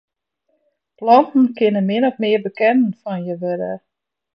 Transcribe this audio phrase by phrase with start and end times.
[0.97, 3.73] Planten kinne min of mear bekenden fan je wurde.